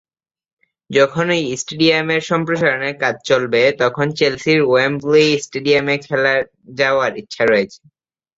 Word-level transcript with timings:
যখন 0.89 1.25
এই 1.37 1.45
স্টেডিয়ামের 1.57 2.21
সম্প্রসারণের 2.31 2.95
কাজ 3.03 3.15
চলবে, 3.29 3.61
তখন 3.81 4.07
চেলসির 4.19 4.59
ওয়েম্বলি 4.63 5.27
স্টেডিয়ামে 5.45 5.95
খেলার 6.05 6.39
যাওয়ার 6.79 7.11
ইচ্ছা 7.21 7.43
রয়েছে। 7.45 7.81